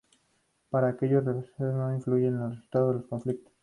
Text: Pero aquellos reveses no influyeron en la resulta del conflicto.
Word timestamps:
Pero 0.71 0.87
aquellos 0.87 1.23
reveses 1.23 1.53
no 1.59 1.93
influyeron 1.93 2.37
en 2.37 2.41
la 2.41 2.49
resulta 2.49 2.85
del 2.87 3.07
conflicto. 3.07 3.51